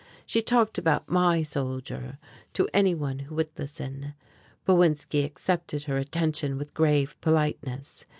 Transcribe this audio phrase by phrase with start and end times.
[0.25, 2.17] She talked about "my soldier"
[2.53, 4.15] to any one who would listen.
[4.65, 8.07] Bowinski accepted her attention with grave politeness.